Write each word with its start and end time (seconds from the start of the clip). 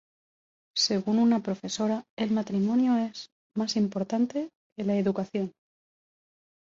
Según 0.75 1.19
una 1.19 1.41
profesora 1.41 2.05
el 2.17 2.31
matrimonio 2.31 2.97
es 2.97 3.27
más 3.55 3.75
importante 3.75 4.49
que 4.75 4.83
la 4.83 4.95
educación. 4.97 5.51